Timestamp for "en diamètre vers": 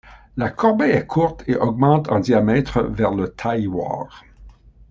2.11-3.13